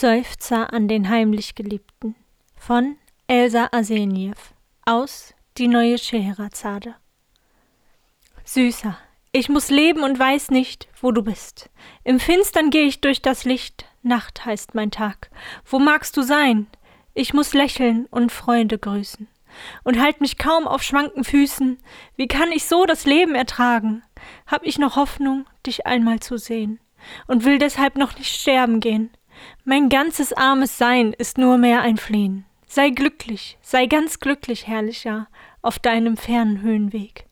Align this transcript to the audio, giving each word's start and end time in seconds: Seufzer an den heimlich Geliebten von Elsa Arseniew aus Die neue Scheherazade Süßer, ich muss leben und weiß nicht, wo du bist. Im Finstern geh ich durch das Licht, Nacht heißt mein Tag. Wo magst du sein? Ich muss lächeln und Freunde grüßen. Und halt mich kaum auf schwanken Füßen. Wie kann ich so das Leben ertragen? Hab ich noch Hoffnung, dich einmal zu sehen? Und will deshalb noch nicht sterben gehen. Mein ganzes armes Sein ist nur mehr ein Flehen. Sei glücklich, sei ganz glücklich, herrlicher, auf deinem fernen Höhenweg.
Seufzer 0.00 0.72
an 0.72 0.86
den 0.86 1.08
heimlich 1.08 1.56
Geliebten 1.56 2.14
von 2.54 2.98
Elsa 3.26 3.70
Arseniew 3.72 4.36
aus 4.84 5.34
Die 5.56 5.66
neue 5.66 5.98
Scheherazade 5.98 6.94
Süßer, 8.44 8.96
ich 9.32 9.48
muss 9.48 9.70
leben 9.70 10.04
und 10.04 10.16
weiß 10.16 10.52
nicht, 10.52 10.86
wo 11.00 11.10
du 11.10 11.24
bist. 11.24 11.68
Im 12.04 12.20
Finstern 12.20 12.70
geh 12.70 12.84
ich 12.84 13.00
durch 13.00 13.22
das 13.22 13.42
Licht, 13.42 13.86
Nacht 14.04 14.44
heißt 14.44 14.76
mein 14.76 14.92
Tag. 14.92 15.32
Wo 15.64 15.80
magst 15.80 16.16
du 16.16 16.22
sein? 16.22 16.68
Ich 17.14 17.34
muss 17.34 17.52
lächeln 17.52 18.06
und 18.12 18.30
Freunde 18.30 18.78
grüßen. 18.78 19.26
Und 19.82 20.00
halt 20.00 20.20
mich 20.20 20.38
kaum 20.38 20.68
auf 20.68 20.84
schwanken 20.84 21.24
Füßen. 21.24 21.76
Wie 22.14 22.28
kann 22.28 22.52
ich 22.52 22.66
so 22.66 22.86
das 22.86 23.04
Leben 23.04 23.34
ertragen? 23.34 24.04
Hab 24.46 24.64
ich 24.64 24.78
noch 24.78 24.94
Hoffnung, 24.94 25.46
dich 25.66 25.88
einmal 25.88 26.20
zu 26.20 26.36
sehen? 26.36 26.78
Und 27.26 27.44
will 27.44 27.58
deshalb 27.58 27.96
noch 27.96 28.16
nicht 28.16 28.40
sterben 28.40 28.78
gehen. 28.78 29.10
Mein 29.64 29.88
ganzes 29.88 30.32
armes 30.32 30.78
Sein 30.78 31.12
ist 31.12 31.38
nur 31.38 31.58
mehr 31.58 31.82
ein 31.82 31.96
Flehen. 31.96 32.44
Sei 32.66 32.90
glücklich, 32.90 33.58
sei 33.62 33.86
ganz 33.86 34.20
glücklich, 34.20 34.66
herrlicher, 34.66 35.28
auf 35.62 35.78
deinem 35.78 36.16
fernen 36.16 36.60
Höhenweg. 36.60 37.27